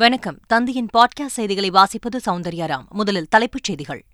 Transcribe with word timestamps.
வணக்கம். 0.00 0.38
தந்தையின் 0.46 0.88
பாட்காஸ்ட் 0.92 1.26
செய்திகளை 1.26 1.70
வாசிப்பது 1.70 2.20
சௌந்தர்யாராம். 2.26 2.88
முதலில் 2.88 3.28
தலைப்புச் 3.28 3.64
செய்திகள். 3.64 4.04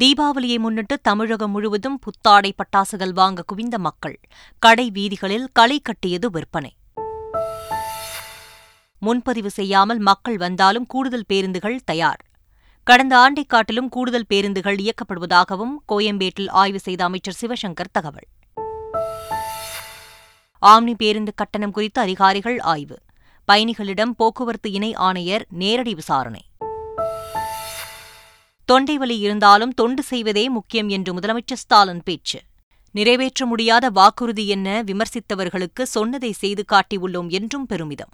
தீபாவளியை 0.00 0.58
முன்னிட்டு 0.58 1.00
தமிழகம் 1.00 1.50
முழுவதும் 1.50 1.98
புத்தாடை 1.98 2.54
பட்டாசுகள் 2.54 3.12
வாங்க 3.12 3.42
குவிந்த 3.42 3.78
மக்கள். 3.78 4.20
கடை 4.58 4.90
வீதிகளில் 4.90 5.48
களை 5.52 5.80
கட்டியது 5.80 6.30
விற்பனை. 6.30 6.76
முன்பதிவு 8.98 9.50
செய்யாமல் 9.50 9.98
மக்கள் 9.98 10.36
வந்தாலும் 10.36 10.86
கூடுதல் 10.86 11.26
பேருந்துகள் 11.26 11.80
தயார். 11.84 12.24
கடந்த 12.84 13.18
ஆண்டைக் 13.18 13.48
காட்டிலும் 13.48 13.88
கூடுதல் 13.88 14.26
பேருந்துகள் 14.26 14.76
இயக்கப்படுவதாகவும் 14.76 15.74
கோயம்பேட்டில் 15.88 16.48
ஆய்வு 16.48 16.80
செய்த 16.80 17.04
அமைச்சர் 17.04 17.36
சிவசங்கர் 17.40 17.90
தகவல். 17.92 18.26
ஆம்னி 20.66 20.94
பேருந்து 20.94 21.34
கட்டணம் 21.34 21.70
குறித்து 21.70 22.00
அதிகாரிகள் 22.00 22.58
ஆய்வு. 22.58 22.98
பயணிகளிடம் 23.50 24.14
போக்குவரத்து 24.16 24.72
இணை 24.72 24.94
ஆணையர் 24.94 25.46
நேரடி 25.50 25.94
விசாரணை. 25.94 26.44
தொண்டை 28.64 28.98
வலி 28.98 29.18
இருந்தாலும் 29.18 29.74
தொண்டு 29.74 30.02
செய்வதே 30.02 30.48
முக்கியம் 30.48 30.88
என்று 30.88 31.14
முதலமைச்சர் 31.14 31.60
ஸ்டாலின் 31.62 32.02
பேச்சு. 32.04 32.40
நிறைவேற்ற 32.90 33.46
முடியாத 33.46 33.90
வாக்குறுதி 33.90 34.48
என்ன 34.48 34.82
விமர்சித்தவர்களுக்கு 34.82 35.82
சொன்னதை 35.82 36.32
செய்து 36.32 36.64
காட்டியுள்ளோம் 36.72 37.28
என்றும் 37.28 37.66
பெருமிதம். 37.66 38.08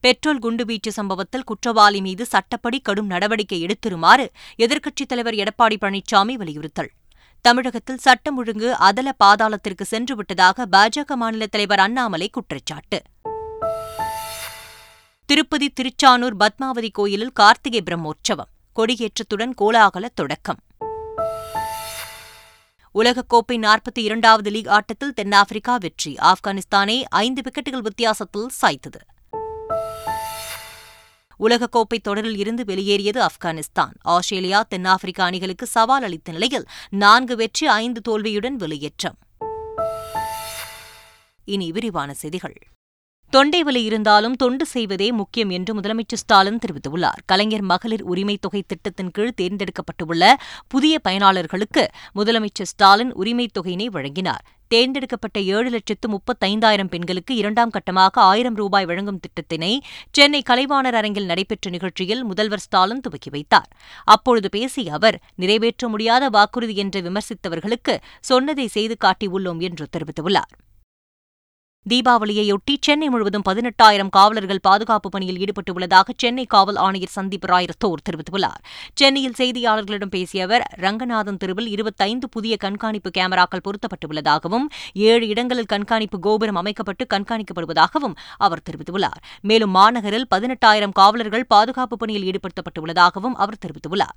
பெட்ரோல் 0.00 0.38
குண்டுவீச்சு 0.38 0.88
சம்பவத்தில் 0.88 1.44
குற்றவாளி 1.44 2.00
மீது 2.00 2.26
சட்டப்படி 2.26 2.80
கடும் 2.80 3.06
நடவடிக்கை 3.06 3.66
எடுத்திருமாறு 3.66 4.26
எதிர்க்கட்சித் 4.58 5.08
தலைவர் 5.08 5.34
எடப்பாடி 5.34 5.76
பழனிசாமி 5.80 6.32
வலியுறுத்தல். 6.32 6.90
தமிழகத்தில் 7.46 7.98
சட்டம் 7.98 8.36
ஒழுங்கு 8.36 8.74
அதல 8.74 9.14
பாதாளத்திற்கு 9.24 9.84
சென்றுவிட்டதாக 9.90 10.64
பாஜக 10.72 11.14
மாநில 11.14 11.46
தலைவர் 11.46 11.78
அண்ணாமலை 11.78 12.28
குற்றச்சாட்டு. 12.28 13.02
திருப்பதி 15.26 15.72
திருச்சானூர் 15.80 16.36
பத்மாவதி 16.36 16.90
கோயிலில் 16.90 17.32
கார்த்திகை 17.32 17.82
பிரம்மோற்சவம். 17.82 18.50
கொடியேற்றத்துடன் 18.76 19.52
கோலாகல 19.60 20.06
தொடக்கம். 20.14 20.58
உலகக்கோப்பை 22.94 23.52
நாற்பத்தி 23.52 23.98
இரண்டாவது 23.98 24.50
லீக் 24.50 24.68
ஆட்டத்தில் 24.68 25.14
தென்னாப்பிரிக்கா 25.14 25.76
வெற்றி. 25.76 26.14
ஆப்கானிஸ்தானை 26.14 27.02
ஐந்து 27.08 27.42
விக்கெட்டுகள் 27.42 27.82
வித்தியாசத்தில் 27.82 28.50
சாய்த்தது. 28.62 29.00
உலகக்கோப்பை 31.38 32.00
தொடரில் 32.02 32.36
இருந்து 32.36 32.64
வெளியேறியது 32.64 33.22
ஆப்கானிஸ்தான். 33.22 33.90
ஆஸ்திரேலியா 34.00 34.62
தென்னாப்பிரிக்கா 34.62 35.24
அணிகளுக்கு 35.24 35.66
சவால் 35.66 36.02
அளித்த 36.02 36.32
நிலையில் 36.32 36.64
நான்கு 36.90 37.36
வெற்றி 37.36 37.66
ஐந்து 37.66 38.00
தோல்வியுடன் 38.00 38.56
வெளியேற்றம். 38.56 39.18
இனி 41.44 41.72
விரிவான 41.72 42.14
செய்திகள். 42.14 42.54
தொண்டை 43.30 43.62
வலி 43.62 43.82
இருந்தாலும் 43.82 44.34
தொண்டு 44.34 44.66
செய்வதே 44.66 45.12
முக்கியம் 45.12 45.50
என்று 45.50 45.80
முதலமைச்சர் 45.80 46.14
ஸ்டாலின் 46.14 46.58
தெரிவித்துள்ளார். 46.58 47.18
கலைஞர் 47.26 47.60
மகளிர் 47.60 48.08
உரிமைத் 48.08 48.40
தொகை 48.40 48.64
திட்டத்தின் 48.66 49.10
கீழ் 49.10 49.32
தேர்ந்தெடுக்கப்பட்டுள்ள 49.40 50.32
புதிய 50.68 50.98
பயனாளர்களுக்கு 51.08 51.86
முதலமைச்சர் 52.14 52.62
ஸ்டாலின் 52.62 53.14
உரிமைத் 53.14 53.56
தொகையினை 53.58 53.86
வழங்கினார். 53.86 54.44
தேர்ந்தெடுக்கப்பட்ட 54.74 55.38
ஏழு 55.56 55.68
லட்சத்து 55.74 56.08
முப்பத்தைந்தாயிரம் 56.14 56.92
பெண்களுக்கு 56.94 57.32
இரண்டாம் 57.42 57.74
கட்டமாக 57.76 58.20
ஆயிரம் 58.30 58.58
ரூபாய் 58.62 58.88
வழங்கும் 58.90 59.20
திட்டத்தினை 59.24 59.72
சென்னை 60.10 60.42
கலைவாணர் 60.50 60.98
அரங்கில் 61.00 61.30
நடைபெற்ற 61.30 61.70
நிகழ்ச்சியில் 61.76 62.22
முதல்வர் 62.30 62.64
ஸ்டாலின் 62.66 63.04
துவக்கி 63.06 63.30
வைத்தார். 63.36 63.70
அப்பொழுது 64.14 64.48
பேசிய 64.56 64.92
அவர் 64.98 65.18
நிறைவேற்ற 65.42 65.88
முடியாத 65.94 66.28
வாக்குறுதி 66.36 66.76
என்று 66.84 67.00
விமர்சித்தவர்களுக்கு 67.08 67.96
சொன்னதை 68.30 68.68
செய்து 68.76 68.96
காட்டியுள்ளோம் 69.04 69.62
என்று 69.68 69.86
தெரிவித்துள்ளார். 69.96 70.52
தீபாவளியையொட்டி 71.90 72.74
சென்னை 72.80 73.08
முழுவதும் 73.08 73.42
பதினெட்டாயிரம் 73.48 74.08
காவலர்கள் 74.08 74.60
பாதுகாப்பு 74.62 75.08
பணியில் 75.08 75.38
ஈடுபட்டுள்ளதாக 75.38 76.14
சென்னை 76.16 76.46
காவல் 76.46 76.76
ஆணையர் 76.76 77.14
சந்தீப் 77.16 77.44
ராய் 77.44 77.68
ரத்தோர் 77.70 78.04
தெரிவித்துள்ளார். 78.08 78.62
சென்னையில் 78.94 79.36
செய்தியாளர்களிடம் 79.38 80.12
பேசிய 80.16 80.44
அவர் 80.44 80.64
ரங்கநாதன் 80.76 81.36
தெருவில் 81.36 81.66
இருபத்தைந்து 81.66 82.28
புதிய 82.28 82.56
கண்காணிப்பு 82.56 83.10
கேமராக்கள் 83.18 83.64
பொருத்தப்பட்டுள்ளதாகவும் 83.64 84.66
ஏழு 84.92 85.28
இடங்களில் 85.28 85.70
கண்காணிப்பு 85.74 86.18
கோபுரம் 86.18 86.54
அமைக்கப்பட்டு 86.54 87.06
கண்காணிக்கப்படுவதாகவும் 87.14 88.16
அவர் 88.38 88.66
தெரிவித்துள்ளார். 88.70 89.22
மேலும் 89.40 89.70
மாநகரில் 89.70 90.28
பதினெட்டாயிரம் 90.34 90.92
காவலர்கள் 90.92 91.46
பாதுகாப்பு 91.46 91.96
பணியில் 91.96 92.28
ஈடுபடுத்தப்பட்டுள்ளதாகவும் 92.30 93.38
அவர் 93.44 93.62
தெரிவித்துள்ளார். 93.66 94.16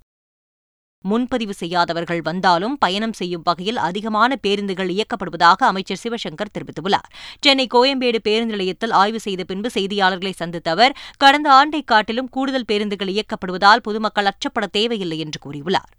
முன்பதிவு 1.03 1.53
செய்யாதவர்கள் 1.53 2.21
வந்தாலும் 2.21 2.77
பயணம் 2.77 3.13
செய்யும் 3.13 3.41
வகையில் 3.43 3.77
அதிகமான 3.77 4.35
பேருந்துகள் 4.35 4.89
இயக்கப்படுவதாக 4.89 5.65
அமைச்சர் 5.65 6.01
சிவசங்கர் 6.03 6.53
தெரிவித்துள்ளார். 6.53 7.09
சென்னை 7.39 7.67
கோயம்பேடு 7.73 8.19
பேருந்து 8.21 8.55
நிலையத்தில் 8.55 8.91
ஆய்வு 8.91 9.19
செய்த 9.19 9.43
பின்பு 9.43 9.69
செய்தியாளர்களை 9.73 10.33
சந்தித்த 10.35 10.71
அவர் 10.71 10.97
கடந்த 11.17 11.51
ஆண்டை 11.51 11.81
காட்டிலும் 11.81 12.29
கூடுதல் 12.29 12.65
பேருந்துகள் 12.65 13.07
இயக்கப்படுவதால் 13.07 13.83
பொதுமக்கள் 13.83 14.25
அச்சப்பட 14.25 14.65
தேவையில்லை 14.71 15.19
என்று 15.19 15.39
கூறியுள்ளார். 15.45 15.96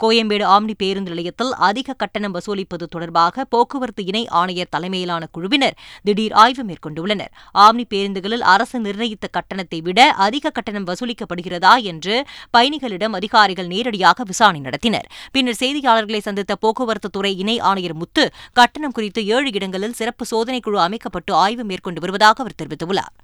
கோயம்பேடு 0.00 0.44
ஆம்னி 0.54 0.74
பேருந்து 0.76 1.10
நிலையத்தில் 1.10 1.52
அதிக 1.52 1.92
கட்டணம் 1.92 2.34
வசூலிப்பது 2.34 2.86
தொடர்பாக 2.88 3.44
போக்குவரத்து 3.44 4.04
இணை 4.04 4.28
ஆணையர் 4.28 4.68
தலைமையிலான 4.70 5.26
குழுவினர் 5.32 5.76
திடீர் 6.02 6.32
ஆய்வு 6.32 6.64
மேற்கொண்டுள்ளனர். 6.64 7.32
ஆம்னி 7.54 7.84
பேருந்துகளில் 7.94 8.44
அரசு 8.54 8.80
நிர்ணயித்த 8.80 9.28
கட்டணத்தை 9.28 9.80
விட 9.80 10.10
அதிக 10.10 10.50
கட்டணம் 10.50 10.86
வசூலிக்கப்படுகிறதா 10.86 11.82
என்று 11.82 12.26
பயணிகளிடம் 12.58 13.12
அதிகாரிகள் 13.12 13.66
நேரடியாக 13.66 14.24
விசாரணை 14.24 14.60
நடத்தினர். 14.60 15.06
பின்னர் 15.32 15.60
செய்தியாளர்களை 15.60 16.18
சந்தித்த 16.18 16.56
போக்குவரத்து 16.56 17.10
துறை 17.10 17.38
இணை 17.38 17.60
ஆணையர் 17.60 17.94
முத்து 17.94 18.32
கட்டணம் 18.52 18.92
குறித்து 18.92 19.26
ஏழு 19.26 19.50
இடங்களில் 19.52 19.92
சிறப்பு 19.92 20.26
சோதனைக்குழு 20.32 20.80
அமைக்கப்பட்டு 20.88 21.34
ஆய்வு 21.34 21.64
மேற்கொண்டு 21.64 22.00
வருவதாக 22.00 22.42
அவர் 22.42 22.60
தெரிவித்துள்ளார். 22.62 23.14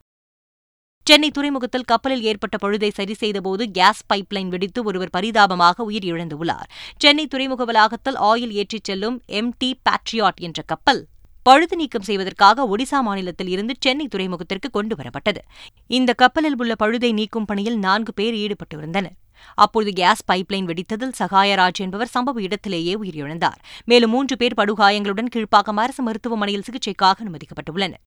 சென்னை 1.06 1.30
துறைமுகத்தில் 1.30 1.84
கப்பலில் 1.84 2.22
ஏற்பட்ட 2.22 2.56
பழுதை 2.62 2.90
சரி 2.92 3.14
செய்தபோது 3.14 3.70
கேஸ் 3.70 4.02
பைப்லைன் 4.12 4.48
வெடித்து 4.48 4.82
ஒருவர் 4.84 5.10
பரிதாபமாக 5.10 5.90
உயிரிழந்துள்ளார். 5.90 6.68
சென்னை 6.96 7.26
துறைமுக 7.26 7.64
வளாகத்தில் 7.64 8.18
ஆயில் 8.30 8.52
ஏற்றிச் 8.60 8.84
செல்லும் 8.84 9.22
எம் 9.26 9.54
டி 9.58 9.70
பேட்ரியாட் 9.86 10.40
என்ற 10.40 10.62
கப்பல் 10.62 11.06
பழுது 11.42 11.76
நீக்கம் 11.76 12.02
செய்வதற்காக 12.02 12.66
ஒடிசா 12.66 13.00
மாநிலத்தில் 13.00 13.48
இருந்து 13.48 13.74
சென்னை 13.78 14.08
துறைமுகத்திற்கு 14.14 14.70
கொண்டு 14.70 14.96
வரப்பட்டது. 14.96 15.40
இந்த 15.86 16.12
கப்பலில் 16.12 16.58
உள்ள 16.58 16.74
பழுதை 16.82 17.12
நீக்கும் 17.12 17.44
பணியில் 17.44 17.78
நான்கு 17.78 18.12
பேர் 18.12 18.34
ஈடுபட்டிருந்தனர். 18.34 19.16
அப்போது 19.54 19.92
கேஸ் 19.92 20.24
பைப்லைன் 20.32 20.68
வெடித்ததில் 20.70 21.16
சகாயராஜ் 21.18 21.82
என்பவர் 21.86 22.14
சம்பவ 22.14 22.40
இடத்திலேயே 22.40 22.94
உயிரிழந்தார். 22.94 23.60
மேலும் 23.84 24.10
மூன்று 24.10 24.36
பேர் 24.36 24.58
படுகாயங்களுடன் 24.60 25.32
கீழ்ப்பாக்கம் 25.34 25.82
அரசு 25.84 26.02
மருத்துவமனையில் 26.02 26.66
சிகிச்சைக்காக 26.70 27.14
அனுமதிக்கப்பட்டுள்ளனர். 27.24 28.02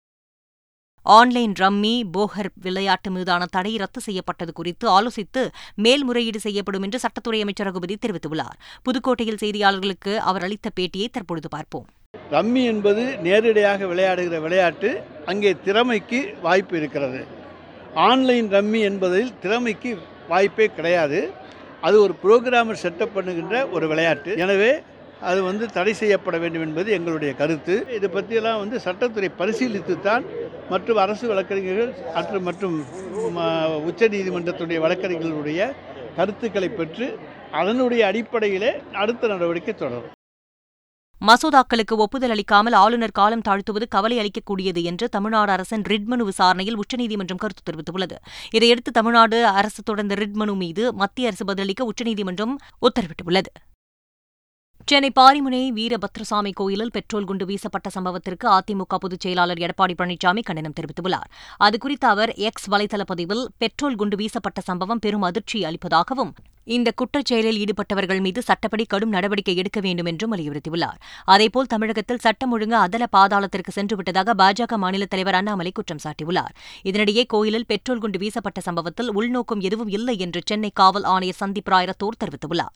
ஆன்லைன் 1.14 1.52
ரம்மி 1.60 2.04
போஹர் 2.14 2.48
விளையாட்டு 2.62 3.10
மீதான 3.12 3.46
தடை 3.46 3.76
ரத்து 3.76 4.00
செய்யப்பட்டது 4.02 4.54
குறித்து 4.54 4.86
ஆலோசித்து 4.90 5.42
மேல்முறையீடு 5.76 6.40
செய்யப்படும் 6.40 6.82
என்று 6.82 7.00
சட்டத்துறை 7.00 7.40
அமைச்சர் 7.42 7.68
ரகுபதி 7.68 7.96
தெரிவித்துள்ளார். 8.06 8.56
புதுக்கோட்டையில் 8.86 9.40
செய்தியாளர்களுக்கு 9.44 10.16
அவர் 10.16 10.44
அளித்த 10.44 10.70
பேட்டியை 10.80 11.08
தற்பொழுது 11.12 11.50
பார்ப்போம். 11.50 11.86
ரம்மி 12.32 12.64
என்பது 12.64 13.04
நேரடியாக 13.28 13.86
விளையாடுகிற 13.86 14.40
விளையாட்டு. 14.42 14.92
அங்கே 15.26 15.56
திறமைக்கு 15.64 16.22
வாய்ப்பு 16.42 16.78
இருக்கிறது. 16.78 17.22
ஆன்லைன் 17.94 18.50
ரம்மி 18.56 18.82
என்பதில் 18.82 19.32
திறமைக்கு 19.40 19.98
வாய்ப்பே 20.28 20.68
கிடையாது. 20.80 21.22
அது 21.82 21.96
ஒரு 22.02 22.14
புரோகிராமர் 22.24 22.84
செட்டப் 22.84 23.16
பண்ணுகின்ற 23.16 23.56
ஒரு 23.70 23.88
விளையாட்டு. 23.88 24.32
எனவே 24.38 24.74
அது 25.30 25.40
வந்து 25.50 25.66
தடை 25.76 25.94
செய்யப்பட 26.00 26.38
வேண்டும் 26.44 26.66
என்பது 26.68 26.90
எங்களுடைய 26.98 27.32
கருத்து. 27.42 27.76
இதை 27.98 28.10
பற்றியெல்லாம் 28.16 28.62
வந்து 28.64 28.78
சட்டத்துறை 28.86 29.30
பரிசீலித்து 29.42 29.96
தான் 30.08 30.26
மற்றும் 30.74 31.00
அரசு 31.04 31.26
வழக்கறிஞர்கள் 31.32 31.94
மற்றும் 32.18 32.46
மற்றும் 32.50 32.76
உச்ச 33.90 34.08
நீதிமன்றத்துடைய 34.16 34.80
வழக்கறிஞர்களுடைய 34.86 35.70
கருத்துக்களை 36.20 36.70
பெற்று 36.80 37.08
அதனுடைய 37.62 38.02
அடிப்படையிலே 38.12 38.72
அடுத்த 39.04 39.28
நடவடிக்கை 39.34 39.74
தொடரும். 39.74 40.12
மசோதாக்களுக்கு 41.22 41.96
ஒப்புதல் 42.06 42.34
அளிக்காமல் 42.34 42.76
ஆளுநர் 42.82 43.18
காலம் 43.20 43.44
தாழ்த்துவது 43.48 43.86
கவலை 43.96 44.18
அளிக்கக்கூடியது 44.22 44.82
என்று 44.90 45.06
தமிழ்நாடு 45.16 45.52
அரசின் 45.56 45.86
ரிட் 45.92 46.10
மனு 46.14 46.24
விசாரணையில் 46.32 46.80
உச்சநீதிமன்றம் 46.82 47.42
கருத்து 47.44 47.64
தெரிவித்துள்ளது. 47.68 48.18
இதையடுத்து 48.58 48.92
தமிழ்நாடு 48.98 49.38
அரசு 49.60 49.82
தொடர்ந்த 49.90 50.16
ரிட் 50.22 50.38
மனு 50.42 50.56
மீது 50.64 50.84
மத்திய 51.04 51.30
அரசு 51.32 51.46
பதிலளிக்க 51.52 51.90
உச்சநீதிமன்றம் 51.92 52.54
உத்தரவிட்டுள்ளது. 52.88 53.52
சென்னை 54.88 55.10
பாரிமுனை 55.16 55.62
வீரபத்ரசாமி 55.78 56.52
கோயிலில் 56.54 56.92
பெட்ரோல் 56.92 57.24
குண்டு 57.24 57.46
வீசப்பட்ட 57.46 57.90
சம்பவத்திற்கு 57.96 58.46
அதிமுக 58.58 58.96
பொதுச் 58.96 59.20
செயலாளர் 59.20 59.58
எடப்பாடி 59.58 59.94
பழனிசாமி 59.98 60.42
கண்டனம் 60.44 60.74
தெரிவித்துள்ளார். 60.80 61.30
அதுகுறித்து 61.60 62.06
அவர் 62.06 62.34
எக்ஸ் 62.34 62.70
வலைதள 62.70 63.02
பதிவில் 63.02 63.50
பெட்ரோல் 63.58 63.96
குண்டு 63.96 64.18
வீசப்பட்ட 64.18 64.62
சம்பவம் 64.64 65.00
பெரும் 65.00 65.22
அதிர்ச்சி 65.22 65.66
அளிப்பதாகவும் 65.66 66.32
இந்த 66.64 66.92
குற்றச்செயலில் 67.02 67.60
ஈடுபட்டவர்கள் 67.62 68.22
மீது 68.22 68.42
சட்டப்படி 68.42 68.86
கடும் 68.86 69.10
நடவடிக்கை 69.10 69.56
எடுக்க 69.56 69.80
வேண்டும் 69.80 70.06
என்றும் 70.06 70.34
வலியுறுத்தியுள்ளார். 70.36 71.02
அதேபோல் 71.26 71.66
தமிழகத்தில் 71.66 72.24
சட்டம் 72.28 72.52
ஒழுங்கு 72.52 72.76
அதல 72.76 73.08
பாதாளத்திற்கு 73.18 73.74
சென்றுவிட்டதாக 73.76 74.38
பாஜக 74.38 74.78
மாநில 74.78 75.06
தலைவர் 75.06 75.36
அண்ணாமலை 75.36 75.72
குற்றம் 75.72 76.04
சாட்டியுள்ளார். 76.04 76.56
இதனிடையே 76.84 77.26
கோயிலில் 77.28 77.66
பெட்ரோல் 77.66 78.00
குண்டு 78.00 78.20
வீசப்பட்ட 78.20 78.62
சம்பவத்தில் 78.62 79.12
உள்நோக்கம் 79.12 79.60
எதுவும் 79.60 79.88
இல்லை 79.88 80.20
என்று 80.20 80.42
சென்னை 80.46 80.72
காவல் 80.74 81.04
ஆணையர் 81.04 81.42
சந்தீப் 81.44 81.72
ராய் 81.76 81.86
ரத்தோர் 81.86 82.24
தெரிவித்துள்ளார். 82.24 82.76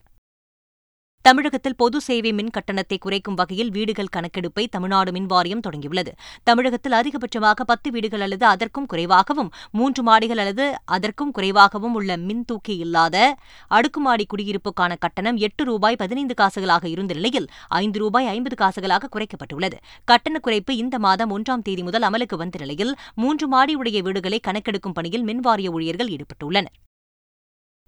தமிழகத்தில் 1.25 1.75
பொது 1.75 1.97
சேவை 2.05 2.31
மின் 2.37 2.51
கட்டணத்தை 2.55 2.97
குறைக்கும் 2.97 3.35
வகையில் 3.39 3.71
வீடுகள் 3.75 4.11
கணக்கெடுப்பை 4.15 4.63
தமிழ்நாடு 4.75 5.11
மின் 5.15 5.27
வாரியம் 5.31 5.61
தொடங்கியுள்ளது. 5.65 6.11
தமிழகத்தில் 6.43 6.95
அதிகபட்சமாக 6.99 7.65
பத்து 7.71 7.89
வீடுகள் 7.91 8.23
அல்லது 8.25 8.45
அதற்கும் 8.45 8.87
குறைவாகவும் 8.91 9.51
மூன்று 9.71 10.03
மாடிகள் 10.03 10.41
அல்லது 10.43 10.65
அதற்கும் 10.85 11.31
குறைவாகவும் 11.31 11.95
உள்ள 11.99 12.17
மின் 12.17 12.45
தூக்கி 12.45 12.75
இல்லாத 12.85 13.35
அடுக்குமாடி 13.77 14.27
குடியிருப்புக்கான 14.33 14.97
கட்டணம் 15.05 15.37
எட்டு 15.47 15.65
ரூபாய் 15.71 16.01
பதினைந்து 16.03 16.37
காசுகளாக 16.41 16.85
இருந்த 16.95 17.13
நிலையில் 17.13 17.49
ஐந்து 17.83 17.99
ரூபாய் 17.99 18.31
ஐம்பது 18.35 18.57
காசுகளாக 18.63 19.11
குறைக்கப்பட்டுள்ளது. 19.15 19.79
கட்டண 20.11 20.39
குறைப்பு 20.47 20.73
இந்த 20.83 20.97
மாதம் 21.07 21.33
ஒன்றாம் 21.37 21.65
தேதி 21.69 21.83
முதல் 21.83 22.07
அமலுக்கு 22.09 22.37
வந்த 22.43 22.57
நிலையில் 22.65 22.93
மூன்று 23.15 23.47
மாடி 23.47 23.75
உடைய 23.75 24.01
வீடுகளை 24.01 24.41
கணக்கெடுக்கும் 24.47 24.97
பணியில் 24.99 25.27
மின்வாரிய 25.31 25.75
ஊழியர்கள் 25.77 26.13
ஈடுபட்டுள்ளனர். 26.15 26.77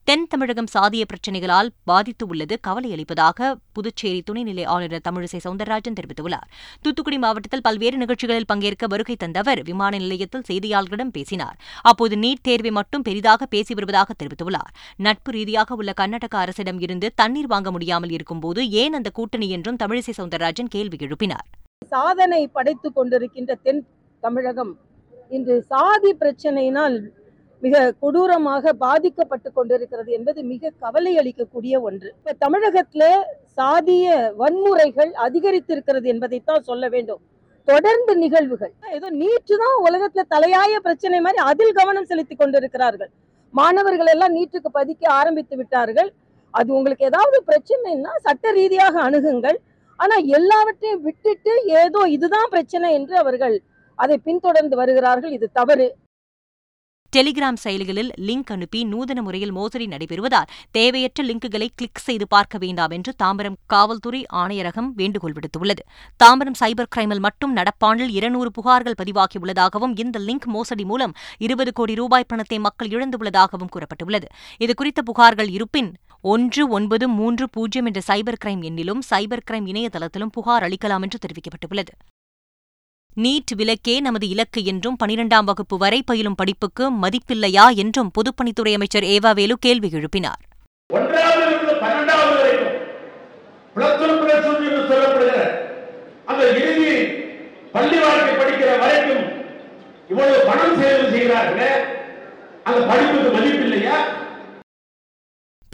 தென் 0.07 0.27
தமிழகம் 0.27 0.67
சாதிய 0.73 1.03
பிரச்சினைகளால் 1.09 1.67
பாதித்து 1.83 2.27
உள்ளது 2.27 2.59
கவலையளிப்பதாக 2.67 3.49
புதுச்சேரி 3.73 4.23
துணைநிலை 4.29 4.65
ஆளுநர் 4.65 5.03
தமிழிசை 5.09 5.39
சவுந்தரராஜன் 5.43 5.97
தெரிவித்துள்ளார். 5.99 6.47
தூத்துக்குடி 6.81 7.17
மாவட்டத்தில் 7.17 7.61
பல்வேறு 7.61 7.97
நிகழ்ச்சிகளில் 7.97 8.47
பங்கேற்க 8.47 8.87
வருகை 8.87 9.15
தந்த 9.15 9.39
அவர் 9.39 9.61
விமான 9.63 9.97
நிலையத்தில் 9.97 10.45
செய்தியாளர்களிடம் 10.49 11.13
பேசினார். 11.17 11.57
அப்போது 11.81 12.15
நீட் 12.15 12.41
தேர்வை 12.41 12.71
மட்டும் 12.71 13.01
பெரிதாக 13.01 13.45
பேசி 13.45 13.73
வருவதாக 13.73 14.13
தெரிவித்துள்ளார். 14.13 14.73
நட்பு 14.97 15.31
ரீதியாக 15.31 15.75
உள்ள 15.75 15.93
கர்நாடக 15.93 16.37
அரசிடம் 16.37 16.79
இருந்து 16.79 17.09
தண்ணீர் 17.15 17.47
வாங்க 17.47 17.71
முடியாமல் 17.71 18.09
இருக்கும்போது 18.09 18.69
ஏன் 18.69 18.93
அந்த 18.93 19.09
கூட்டணி 19.09 19.49
என்றும் 19.49 19.79
தமிழிசை 19.85 20.15
சவுந்தரராஜன் 20.17 20.73
கேள்வி 20.77 20.99
எழுப்பினார். 21.07 21.47
சாதனை 21.87 22.47
படைத்துக் 22.47 22.97
கொண்டிருக்கின்ற 22.97 23.53
தென் 23.63 23.87
தமிழகம் 24.19 24.73
இன்று 25.29 25.55
சாதி 25.61 26.13
பிரச்சனையினால் 26.13 26.97
மிக 27.63 27.81
கொடூரமாக 28.03 28.73
பாதிக்கப்பட்டு 28.85 29.49
கொண்டிருக்கிறது 29.57 30.09
என்பது 30.17 30.39
மிக 30.51 30.71
கவலை 30.83 31.13
அளிக்கக்கூடிய 31.21 31.73
ஒன்று. 31.87 32.09
இப்ப 32.19 32.35
தமிழகத்துல 32.43 33.03
சாதிய 33.59 34.07
வன்முறைகள் 34.41 35.11
அதிகரித்திருக்கிறது 35.25 36.07
என்பதைத்தான் 36.13 36.67
சொல்ல 36.69 36.85
வேண்டும். 36.95 37.21
தொடர்ந்து 37.67 38.13
நிகழ்வுகள். 38.23 38.73
ஏதோ 38.97 39.07
நீட்டு 39.21 39.55
தான் 39.63 39.77
உலகத்துல 39.87 40.23
தலையாய 40.35 40.73
பிரச்சனை 40.87 41.17
மாதிரி 41.25 41.41
அதில் 41.49 41.77
கவனம் 41.79 42.09
செலுத்தி 42.11 42.35
கொண்டிருக்கிறார்கள். 42.35 43.11
மாணவர்கள் 43.59 44.11
எல்லாம் 44.13 44.35
நீட்டுக்கு 44.37 44.69
பதிக்க 44.79 45.03
ஆரம்பித்து 45.19 45.55
விட்டார்கள். 45.59 46.09
அது 46.53 46.69
உங்களுக்கு 46.77 47.07
ஏதாவது 47.11 47.37
பிரச்சனைன்னா 47.49 48.13
சட்ட 48.25 48.51
ரீதியாக 48.59 48.95
அணுகுங்கள். 49.07 49.57
ஆனா 49.99 50.15
எல்லாவற்றையும் 50.37 51.03
விட்டுட்டு 51.07 51.53
ஏதோ 51.81 52.01
இதுதான் 52.15 52.49
பிரச்சனை 52.53 52.87
என்று 52.99 53.15
அவர்கள் 53.23 53.55
அதை 53.97 54.15
பின்தொடர்ந்து 54.27 54.75
வருகிறார்கள். 54.81 55.33
இது 55.37 55.47
தவறு. 55.59 55.87
டெலிகிராம் 57.15 57.57
செயலிகளில் 57.63 58.11
லிங்க் 58.27 58.51
அனுப்பி 58.51 58.85
நூதன 58.85 59.21
முறையில் 59.21 59.51
மோசடி 59.51 59.85
நடைபெறுவதால் 59.85 60.51
தேவையற்ற 60.71 61.23
லிங்குகளை 61.23 61.67
கிளிக் 61.75 62.01
செய்து 62.03 62.27
பார்க்க 62.27 62.57
வேண்டாம் 62.57 62.89
என்று 62.89 63.13
தாம்பரம் 63.23 63.57
காவல்துறை 63.67 64.25
ஆணையரகம் 64.33 64.87
வேண்டுகோள் 64.95 65.31
விடுத்துள்ளது. 65.31 65.83
தாம்பரம் 66.23 66.57
சைபர் 66.59 66.91
கிரைமில் 66.95 67.19
மட்டும் 67.19 67.55
நடப்பாண்டில் 67.55 68.09
இருநூறு 68.09 68.51
புகார்கள் 68.57 68.97
பதிவாகியுள்ளதாகவும் 69.01 69.99
இந்த 69.99 70.19
லிங்க் 70.19 70.45
மோசடி 70.45 70.85
மூலம் 70.85 71.13
இருபது 71.37 71.73
கோடி 71.73 71.95
ரூபாய் 71.95 72.27
பணத்தை 72.27 72.59
மக்கள் 72.59 72.87
இழந்துள்ளதாகவும் 72.87 73.73
கூறப்பட்டுள்ளது. 73.75 74.29
இதுகுறித்த 74.59 75.03
புகார்கள் 75.11 75.49
இருப்பின் 75.49 75.91
ஒன்று 76.21 76.67
ஒன்பது 76.67 77.07
மூன்று 77.09 77.49
பூஜ்ஜியம் 77.49 77.85
என்ற 77.85 78.01
சைபர் 78.07 78.41
கிரைம் 78.45 78.63
எண்ணிலும் 78.69 78.99
சைபர் 79.09 79.45
கிரைம் 79.51 79.67
இணையதளத்திலும் 79.73 80.33
புகார் 80.33 80.63
அளிக்கலாம் 80.63 81.01
என்று 81.01 81.19
தெரிவிக்கப்பட்டுள்ளது. 81.25 81.93
நீட் 83.15 83.51
விலக்கே 83.55 83.99
நமது 83.99 84.27
இலக்கு 84.27 84.63
என்றும் 84.63 84.97
பனிரெண்டாம் 85.05 85.43
வகுப்பு 85.43 85.77
வரை 85.77 86.03
பயிலும் 86.05 86.35
படிப்புக்கு 86.35 86.91
மதிப்பில்லையா 86.91 87.75
என்றும் 87.75 88.11
பொதுப்பணித்துறை 88.11 88.73
அமைச்சர் 88.73 89.03
ஏவாவேலு 89.03 89.53
கேள்வி 89.59 89.89
எழுப்பினார். 89.93 90.41
பள்ளி 97.71 97.97
வாழ்க்கை 97.99 98.33
படிக்கிற 98.33 98.79
வரைக்கும் 98.79 99.23
இவ்வளவு 100.09 100.45
பணம் 100.45 100.81
சேர்வு 100.81 101.11
செய்கிறார்களே 101.11 101.69
அந்த 102.63 102.79
படிப்புக்கு 102.81 103.29
மதிப்பில்லையா? 103.37 103.97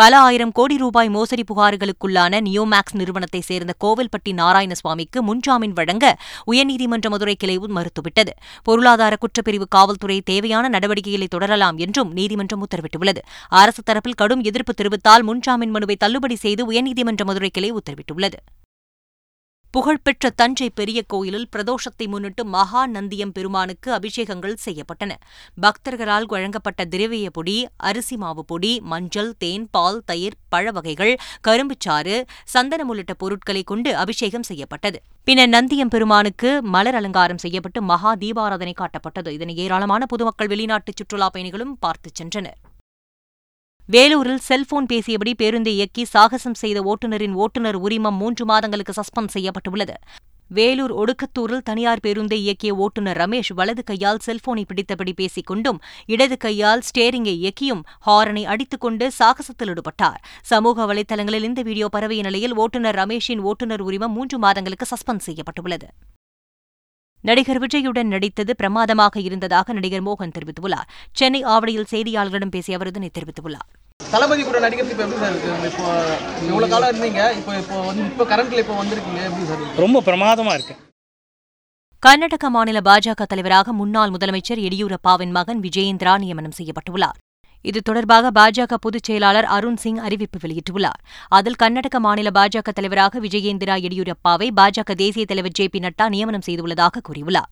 பல 0.01 0.17
ஆயிரம் 0.19 0.51
கோடி 0.51 0.77
ரூபாய் 0.77 1.09
மோசடி 1.09 1.43
புகார்களுக்குள்ளான 1.51 2.39
நியோமேக்ஸ் 2.47 2.97
நிறுவனத்தை 2.99 3.41
சேர்ந்த 3.41 3.73
கோவில்பட்டி 3.83 4.31
நாராயணசுவாமிக்கு 4.31 5.19
முன்ஜாமீன் 5.29 5.73
வழங்க 5.73 6.05
உயர்நீதிமன்ற 6.51 7.09
மதுரை 7.09 7.35
கிளை 7.35 7.55
மறுத்துவிட்டது. 7.59 8.33
பொருளாதார 8.63 9.17
குற்றப்பிரிவு 9.23 9.67
காவல்துறை 9.69 10.21
தேவையான 10.21 10.69
நடவடிக்கைகளை 10.69 11.27
தொடரலாம் 11.27 11.77
என்றும் 11.77 12.11
நீதிமன்றம் 12.11 12.65
உத்தரவிட்டுள்ளது. 12.65 13.23
அரசு 13.49 13.83
தரப்பில் 13.89 14.15
கடும் 14.15 14.43
எதிர்ப்பு 14.43 14.75
தெரிவித்தால் 14.77 15.25
முன்ஜாமீன் 15.29 15.75
மனுவை 15.77 15.95
தள்ளுபடி 15.95 16.35
செய்து 16.35 16.71
உயர்நீதிமன்ற 16.71 17.25
மதுரை 17.25 17.49
கிளை 17.49 17.73
உத்தரவிட்டுள்ளது. 17.73 18.39
புகழ்பெற்ற 19.77 20.29
தஞ்சை 20.29 20.69
பெரிய 20.69 21.03
கோயிலில் 21.07 21.47
பிரதோஷத்தை 21.55 22.07
முன்னிட்டு 22.07 22.45
மகா 22.45 22.87
நந்தியம் 22.87 23.33
பெருமானுக்கு 23.33 23.89
அபிஷேகங்கள் 23.93 24.55
செய்யப்பட்டன. 24.65 25.11
பக்தர்களால் 25.61 26.25
வழங்கப்பட்ட 26.25 26.85
திரவிய 26.85 27.29
பொடி 27.29 27.67
அரிசி 27.77 28.17
மாவு 28.17 28.45
பொடி 28.45 28.81
மஞ்சள் 28.81 29.33
தேன் 29.37 29.67
பால் 29.71 30.01
தயிர் 30.05 30.37
பழ 30.49 30.71
வகைகள் 30.71 31.17
கரும்புச்சாறு 31.47 32.23
சந்தனம் 32.43 32.87
உள்ளிட்ட 32.87 33.13
பொருட்களை 33.13 33.63
கொண்டு 33.63 33.95
அபிஷேகம் 33.95 34.43
செய்யப்பட்டது. 34.43 35.01
பின்னர் 35.23 35.49
நந்தியம் 35.49 35.93
பெருமானுக்கு 35.95 36.61
மலர் 36.61 36.95
அலங்காரம் 36.95 37.37
செய்யப்பட்டு 37.37 37.81
மகா 37.81 38.15
தீபாராதனை 38.15 38.73
காட்டப்பட்டது. 38.73 39.27
இதனை 39.27 39.55
ஏராளமான 39.57 40.05
பொதுமக்கள் 40.05 40.47
வெளிநாட்டு 40.47 40.93
சுற்றுலாப் 40.95 41.33
பயணிகளும் 41.33 41.77
பார்த்துச் 41.79 42.23
சென்றனர். 42.23 42.66
வேலூரில் 43.89 44.41
செல்போன் 44.45 44.85
பேசியபடி 44.85 45.31
பேருந்தை 45.41 45.67
இயக்கி 45.67 46.05
சாகசம் 46.05 46.53
செய்த 46.53 46.79
ஓட்டுநரின் 46.81 47.33
ஓட்டுநர் 47.33 47.75
உரிமம் 47.75 48.17
மூன்று 48.21 48.45
மாதங்களுக்கு 48.45 48.93
சஸ்பெண்ட் 48.93 49.31
செய்யப்பட்டுள்ளது. 49.35 49.95
வேலூர் 50.49 50.93
ஒடுக்கத்தூரில் 50.93 51.63
தனியார் 51.63 52.01
பேருந்தை 52.03 52.37
இயக்கிய 52.45 52.71
ஓட்டுநர் 52.71 53.17
ரமேஷ் 53.17 53.53
வலது 53.55 53.83
கையால் 53.83 54.19
செல்போனை 54.25 54.63
பிடித்தபடி 54.71 55.13
பேசிக் 55.13 55.45
கொண்டும் 55.45 55.79
இடது 56.05 56.37
கையால் 56.37 56.83
ஸ்டேரிங்கை 56.89 57.35
இயக்கியும் 57.43 57.85
ஹாரனை 58.05 58.43
அடித்துக்கொண்டு 58.43 59.11
சாகசத்தில் 59.19 59.73
ஈடுபட்டார். 59.73 60.19
சமூக 60.41 60.93
வலைதளங்களில் 60.93 61.43
இந்த 61.43 61.61
வீடியோ 61.61 61.87
பரவிய 61.87 62.21
நிலையில் 62.21 62.55
ஓட்டுநர் 62.55 62.95
ரமேஷின் 62.95 63.39
ஓட்டுநர் 63.39 63.81
உரிமம் 63.81 64.15
மூன்று 64.19 64.39
மாதங்களுக்கு 64.39 64.87
சஸ்பெண்ட் 64.95 65.27
செய்யப்பட்டுள்ளது. 65.29 65.89
நடிகர் 67.21 67.59
விஜயுடன் 67.61 68.03
நடித்தது 68.03 68.55
பிரமாதமாக 68.55 69.19
இருந்ததாக 69.19 69.73
நடிகர் 69.73 70.03
மோகன் 70.03 70.33
தெரிவித்துள்ளார். 70.37 70.87
சென்னை 71.11 71.43
ஆவடியில் 71.43 71.89
செய்தியாளர்களிடம் 71.91 72.53
பேசிய 72.55 72.77
அவர் 72.77 72.87
இதனை 72.87 73.09
தெரிவித்துள்ளார். 73.13 73.69
தளபதி 74.11 74.41
கூட 74.43 74.57
நடிக்கிறது 74.63 74.93
இப்போ 74.93 75.03
எப்படி 75.05 75.21
சார் 75.21 75.33
இருக்கு? 75.33 75.69
இப்போ 75.69 75.85
இவ்வளோ 76.49 76.67
காலம் 76.73 76.89
இருந்தீங்க. 76.91 77.21
இப்போ 77.39 77.53
இப்போ 77.61 77.77
வந்து 77.87 78.03
இப்போ 78.11 78.25
கரண்ட்ல 78.31 78.61
இப்போ 78.63 78.75
வந்திருக்கீங்க. 78.81 79.21
எப்படி 79.29 79.47
சார்? 79.49 79.63
ரொம்ப 79.83 80.01
பிரமாதமாக 80.07 80.57
இருக்கு. 80.59 80.75
கர்நாடக 82.05 82.49
மாநில 82.55 82.79
பாஜக 82.87 83.25
தலைவராக 83.31 83.73
முன்னாள் 83.79 84.13
முதலமைச்சர் 84.15 84.61
எடியூரப்பாவின் 84.67 85.33
மகன் 85.37 85.63
விஜயேந்திரா 85.65 86.13
நியமனம் 86.23 86.57
செய்யப்பட்டுள்ளார். 86.59 87.17
இது 87.65 87.79
தொடர்பாக 87.81 88.31
பாஜக 88.39 88.73
பொதுச் 88.85 89.07
செயலாளர் 89.07 89.47
அருண் 89.55 89.79
சிங் 89.83 90.01
அறிவிப்பு 90.07 90.39
வெளியிட்டுள்ளார். 90.43 90.99
அதில் 91.37 91.59
கர்நாடக 91.61 91.99
மாநில 91.99 92.29
பாஜக 92.39 92.71
தலைவராக 92.79 93.19
விஜயேந்திரா 93.19 93.77
எடியூரப்பாவை 93.87 94.49
பாஜக 94.61 94.95
தேசிய 95.03 95.25
தலைவர் 95.25 95.57
ஜே 95.59 95.67
பி 95.73 95.79
நட்டா 95.79 96.07
நியமனம் 96.15 96.47
செய்துள்ளதாக 96.47 97.01
கூறியுள்ளார். 97.09 97.51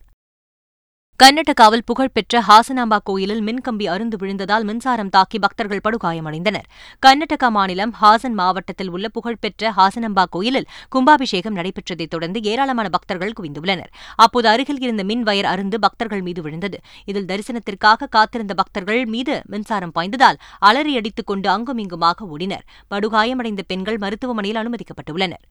கர்நாடகாவில் 1.22 1.84
புகழ்பெற்ற 1.84 2.42
ஹாசனாம்பா 2.48 2.98
கோயிலில் 3.04 3.40
மின்கம்பி 3.40 3.84
அருந்து 3.88 4.16
விழுந்ததால் 4.16 4.62
மின்சாரம் 4.62 5.08
தாக்கி 5.08 5.38
பக்தர்கள் 5.38 5.80
படுகாயமடைந்தனர். 5.84 6.66
கர்நாடகா 7.06 7.48
மாநிலம் 7.48 7.94
ஹாசன் 8.02 8.32
மாவட்டத்தில் 8.32 8.90
உள்ள 8.90 9.08
புகழ்பெற்ற 9.08 9.72
ஹாசனாம்பா 9.76 10.24
கோயிலில் 10.30 10.68
கும்பாபிஷேகம் 10.88 11.56
நடைபெற்றதைத் 11.56 12.10
தொடர்ந்து 12.10 12.42
ஏராளமான 12.42 12.88
பக்தர்கள் 12.88 13.32
குவிந்துள்ளனர். 13.40 13.90
அப்போது 14.16 14.48
அருகில் 14.48 14.80
இருந்த 14.80 15.04
மின் 15.04 15.22
வயர் 15.22 15.44
அருந்து 15.44 15.80
பக்தர்கள் 15.80 16.22
மீது 16.22 16.42
விழுந்தது. 16.42 16.80
இதில் 17.04 17.26
தரிசனத்திற்காக 17.26 18.08
காத்திருந்த 18.10 18.54
பக்தர்கள் 18.54 19.04
மீது 19.06 19.40
மின்சாரம் 19.44 19.92
பாய்ந்ததால் 19.94 20.36
அலறி 20.58 20.96
அடித்துக் 20.96 21.26
கொண்டு 21.26 21.48
அங்குமிங்குமாக 21.48 22.26
ஓடினர். 22.36 22.66
படுகாயமடைந்த 22.90 23.62
பெண்கள் 23.66 23.98
மருத்துவமனையில் 23.98 24.62
அனுமதிக்கப்பட்டுள்ளனர். 24.62 25.44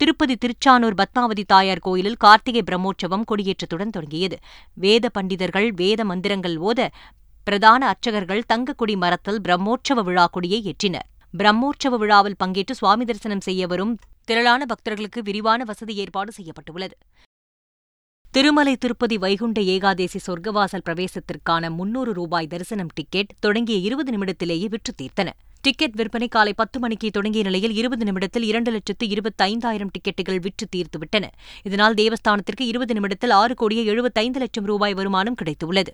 திருப்பதி 0.00 0.34
திருச்சானூர் 0.36 0.94
பத்மாவதி 1.00 1.42
தாயார் 1.46 1.82
கோயிலில் 1.86 2.16
கார்த்திகை 2.16 2.62
பிரம்மோற்சவம் 2.68 3.24
கொடியேற்றத்துடன் 3.30 3.90
தொடங்கியது. 3.90 4.36
வேத 4.74 5.08
பண்டிதர்கள் 5.08 5.72
வேத 5.72 6.04
மந்திரங்கள் 6.04 6.56
ஓத 6.68 6.88
பிரதான 7.46 7.82
அர்ச்சகர்கள் 7.86 8.40
தங்கக்குடி 8.52 8.94
மரத்தில் 8.96 9.40
பிரம்மோற்சவ 9.48 10.02
விழா 10.02 10.24
கொடியை 10.26 10.60
ஏற்றினர். 10.70 11.06
பிரம்மோற்சவ 11.38 11.98
விழாவில் 11.98 12.38
பங்கேற்று 12.44 12.70
சுவாமி 12.70 13.04
தரிசனம் 13.04 13.44
செய்ய 13.48 13.66
வரும் 13.66 13.92
திரளான 14.24 14.66
பக்தர்களுக்கு 14.66 15.22
விரிவான 15.22 15.64
வசதி 15.64 15.94
ஏற்பாடு 15.94 16.32
செய்யப்பட்டுள்ளது. 16.32 16.96
திருமலை 18.30 18.76
திருப்பதி 18.76 19.18
வைகுண்ட 19.18 19.60
ஏகாதேசி 19.60 20.18
சொர்க்கவாசல் 20.26 20.86
பிரவேசத்திற்கான 20.86 21.70
முன்னூறு 21.70 22.12
ரூபாய் 22.12 22.46
தரிசனம் 22.46 22.92
டிக்கெட் 22.94 23.32
தொடங்கிய 23.40 23.78
இருபது 23.78 24.12
நிமிடத்திலேயே 24.16 24.68
விற்று 24.68 24.94
தீர்த்தன. 25.02 25.30
டிக்கெட் 25.62 25.94
விற்பனை 25.94 26.28
காலை 26.28 26.52
பத்து 26.52 26.78
மணிக்கு 26.78 27.10
தொடங்கிய 27.10 27.42
நிலையில் 27.42 27.74
இருபது 27.74 28.04
நிமிடத்தில் 28.04 28.42
இரண்டு 28.42 28.70
லட்சத்து 28.70 29.06
இருபத்தைந்தாயிரம் 29.06 29.90
டிக்கெட்டுகள் 29.90 30.40
விற்று 30.40 30.66
தீர்த்துவிட்டன. 30.76 31.24
இதனால் 31.62 31.94
தேவஸ்தானத்திற்கு 31.94 32.60
இருபது 32.60 32.94
நிமிடத்தில் 32.94 33.30
ஆறு 33.30 33.54
கோடியே 33.54 33.84
எழுபத்தைந்து 33.84 34.38
லட்சம் 34.38 34.64
ரூபாய் 34.64 34.94
வருமானம் 34.94 35.36
கிடைத்துள்ளது. 35.44 35.92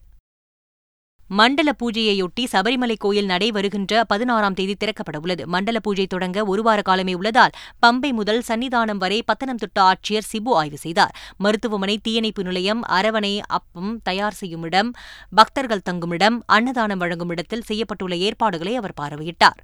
மண்டல 1.30 1.72
பூஜையையொட்டி 1.82 2.44
சபரிமலை 2.52 2.96
கோயில் 2.98 3.26
நடை 3.26 3.50
வருகின்ற 3.50 4.04
பதினாறாம் 4.04 4.54
தேதி 4.54 4.76
திறக்கப்பட 4.84 5.16
உள்ளது. 5.20 5.46
மண்டல 5.46 5.80
பூஜை 5.80 6.06
தொடங்க 6.06 6.44
ஒரு 6.44 6.62
வார 6.62 6.82
காலமே 6.82 7.14
உள்ளதால் 7.14 7.50
பம்பை 7.86 8.12
முதல் 8.12 8.42
சன்னிதானம் 8.48 8.96
வரை 8.96 9.24
பத்தனம்திட்ட 9.32 9.80
ஆட்சியர் 9.80 10.28
சிபு 10.32 10.54
ஆய்வு 10.54 10.76
செய்தார். 10.76 11.14
மருத்துவமனை 11.36 11.98
தீயணைப்பு 11.98 12.42
நிலையம் 12.42 12.82
அரவணை 12.84 13.40
அப்பம் 13.46 14.00
தயார் 14.02 14.32
செய்யும் 14.32 14.62
இடம் 14.62 14.92
பக்தர்கள் 15.34 15.86
தங்கும் 15.90 16.12
இடம் 16.12 16.42
அன்னதானம் 16.46 16.98
வழங்கும் 16.98 17.28
இடத்தில் 17.28 17.66
செய்யப்பட்டுள்ள 17.68 18.16
ஏற்பாடுகளை 18.18 18.76
அவர் 18.76 18.98
பார்வையிட்டார். 19.00 19.60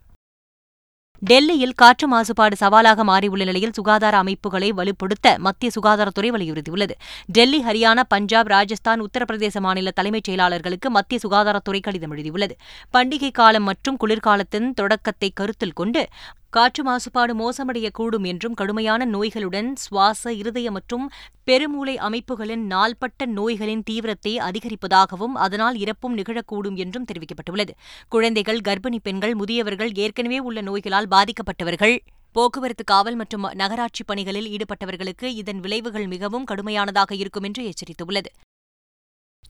டெல்லியில் 1.22 1.74
காற்று 1.74 2.06
மாசுபாடு 2.12 2.54
சவாலாக 2.60 3.04
மாறியுள்ள 3.04 3.44
நிலையில் 3.44 3.72
சுகாதார 3.72 4.16
அமைப்புகளை 4.16 4.72
வலுப்படுத்த 4.72 5.38
மத்திய 5.38 5.70
சுகாதாரத்துறை 5.76 6.30
வலியுறுத்தியுள்ளது. 6.36 6.94
டெல்லி 7.26 7.60
ஹரியானா 7.62 8.02
பஞ்சாப் 8.08 8.46
ராஜஸ்தான் 8.46 9.02
உத்தரப்பிரதேச 9.02 9.60
மாநில 9.60 9.90
தலைமைச் 9.90 10.30
செயலாளர்களுக்கு 10.30 10.88
மத்திய 10.88 11.20
சுகாதாரத்துறை 11.24 11.80
கடிதம் 11.80 12.10
எழுதியுள்ளது. 12.10 12.56
பண்டிகை 12.94 13.30
காலம் 13.32 13.62
மற்றும் 13.62 13.96
குளிர்காலத்தின் 14.04 14.68
தொடக்கத்தை 14.74 15.30
கருத்தில் 15.34 15.72
கொண்டு 15.72 16.08
காற்று 16.52 16.82
மாசுபாடு 16.84 17.32
மோசமடையக்கூடும் 17.34 18.26
என்றும் 18.30 18.54
கடுமையான 18.54 19.04
நோய்களுடன் 19.04 19.68
சுவாச 19.74 20.32
இருதய 20.32 20.70
மற்றும் 20.70 21.06
பெருமூளை 21.46 21.94
அமைப்புகளின் 22.08 22.64
நாள்பட்ட 22.66 23.26
நோய்களின் 23.38 23.84
தீவிரத்தை 23.84 24.32
அதிகரிப்பதாகவும் 24.38 25.38
அதனால் 25.44 25.76
இறப்பும் 25.76 26.16
நிகழக்கூடும் 26.18 26.76
என்றும் 26.76 27.08
தெரிவிக்கப்பட்டுள்ளது. 27.10 27.72
குழந்தைகள் 28.08 28.60
கர்ப்பிணி 28.68 29.00
பெண்கள் 29.02 29.34
முதியவர்கள் 29.34 29.94
ஏற்கனவே 29.94 30.38
உள்ள 30.38 30.60
நோய்களால் 30.60 31.10
பாதிக்கப்பட்டவர்கள் 31.10 31.96
போக்குவரத்து 32.36 32.84
காவல் 32.84 33.14
மற்றும் 33.14 33.46
நகராட்சி 33.54 34.04
பணிகளில் 34.06 34.50
ஈடுபட்டவர்களுக்கு 34.54 35.26
இதன் 35.40 35.60
விளைவுகள் 35.60 36.06
மிகவும் 36.06 36.48
கடுமையானதாக 36.50 37.12
இருக்கும் 37.14 37.42
என்று 37.42 37.62
எச்சரித்துள்ளது. 37.64 38.30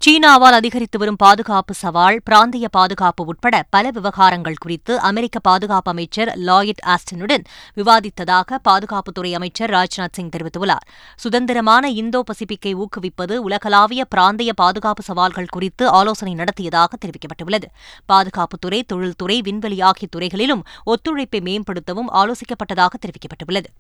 சீனாவால் 0.05 0.57
அதிகரித்து 0.57 0.99
வரும் 0.99 1.17
பாதுகாப்பு 1.17 1.75
சவால் 1.75 2.17
பிராந்திய 2.25 2.69
பாதுகாப்பு 2.69 3.25
உட்பட 3.25 3.57
பல 3.71 3.91
விவகாரங்கள் 3.91 4.57
குறித்து 4.61 5.01
அமெரிக்க 5.01 5.39
பாதுகாப்பு 5.39 5.91
அமைச்சர் 5.91 6.31
லாயிட் 6.39 6.83
ஆஸ்டனுடன் 6.87 7.45
விவாதித்ததாக 7.77 8.59
பாதுகாப்புத்துறை 8.69 9.33
அமைச்சர் 9.33 9.71
ராஜ்நாத் 9.71 10.17
சிங் 10.17 10.29
தெரிவித்துள்ளார். 10.29 10.87
சுதந்திரமான 11.17 11.91
இந்தோ 11.91 12.23
பசிபிக்கை 12.31 12.73
ஊக்குவிப்பது 12.75 13.37
உலகளாவிய 13.37 14.05
பிராந்திய 14.05 14.53
பாதுகாப்பு 14.53 15.03
சவால்கள் 15.03 15.53
குறித்து 15.53 15.89
ஆலோசனை 15.89 16.35
நடத்தியதாக 16.35 16.99
தெரிவிக்கப்பட்டுள்ளது. 17.05 17.71
பாதுகாப்புத்துறை 18.13 18.83
தொழில்துறை 18.87 19.41
விண்வெளி 19.41 19.81
ஆகிய 19.81 20.09
துறைகளிலும் 20.11 20.65
ஒத்துழைப்பை 20.85 21.41
மேம்படுத்தவும் 21.41 22.13
ஆலோசிக்கப்பட்டதாக 22.13 23.03
தெரிவிக்கப்பட்டுள்ளது. 23.07 23.71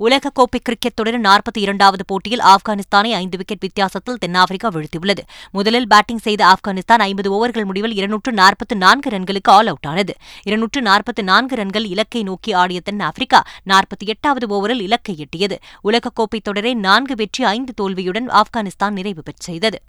உலகக்கோப்பை 0.00 0.58
கிரிக்கெட் 0.62 0.94
தொடரின் 0.94 1.24
நாற்பத்தி 1.24 1.58
இரண்டாவது 1.58 2.04
போட்டியில் 2.04 2.38
ஆப்கானிஸ்தானை 2.38 3.10
ஐந்து 3.12 3.36
விக்கெட் 3.36 3.60
வித்தியாசத்தில் 3.60 4.16
தென்னாப்பிரிக்கா 4.16 4.68
வீழ்த்தியுள்ளது. 4.68 5.22
முதலில் 5.50 5.86
பேட்டிங் 5.86 6.18
செய்த 6.18 6.42
ஆப்கானிஸ்தான் 6.46 7.04
ஐம்பது 7.08 7.30
ஓவர்கள் 7.32 7.64
முடிவில் 7.64 7.94
இருநூற்று 7.94 8.32
நாற்பத்து 8.32 8.76
நான்கு 8.76 9.10
ரன்களுக்கு 9.10 9.50
ஆல் 9.56 9.66
அவுட் 9.66 9.86
ஆனது. 9.86 10.14
இருநூற்று 10.42 10.82
நாற்பத்து 10.82 11.24
நான்கு 11.24 11.56
ரன்கள் 11.56 11.86
இலக்கை 11.86 12.22
நோக்கி 12.22 12.52
ஆடிய 12.52 12.80
தென்னாப்பிரிக்கா 12.80 13.42
நாற்பத்தி 13.66 14.06
எட்டாவது 14.06 14.48
ஓவரில் 14.48 14.80
இலக்கை 14.80 15.16
எட்டியது. 15.16 15.58
உலகக்கோப்பை 15.84 16.40
தொடரை 16.42 16.74
நான்கு 16.74 17.14
வெற்றி 17.14 17.44
ஐந்து 17.44 17.74
தோல்வியுடன் 17.74 18.28
ஆப்கானிஸ்தான் 18.28 18.90
நிறைவு 18.90 19.22
பெற்று 19.22 19.42
செய்தது 19.42 19.80